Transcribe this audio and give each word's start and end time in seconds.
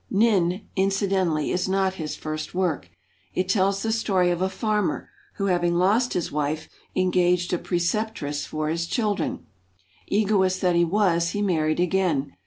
"N^ne", 0.11 0.63
incidentally, 0.75 1.51
is 1.51 1.69
not 1.69 1.93
his 2.01 2.15
first 2.15 2.55
work. 2.55 2.89
It 3.35 3.47
tells 3.47 3.83
the 3.83 3.91
story 3.91 4.31
of 4.31 4.41
a 4.41 4.49
farmer 4.49 5.09
who, 5.35 5.45
having 5.45 5.75
lost 5.75 6.13
his 6.13 6.31
wife, 6.31 6.67
en 6.95 7.11
gaged 7.11 7.53
a 7.53 7.59
preceptress 7.59 8.43
for 8.43 8.69
his 8.69 8.87
children. 8.87 9.45
Egoist 10.07 10.59
that 10.61 10.75
he 10.75 10.83
was, 10.85 11.29
he 11.29 11.43
married 11.43 11.79
again. 11.79 12.33